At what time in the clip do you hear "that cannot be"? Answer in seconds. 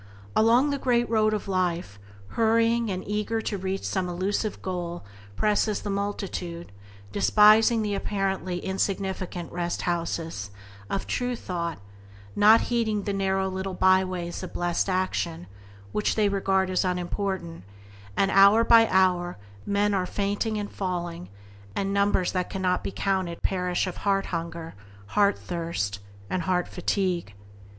22.31-22.89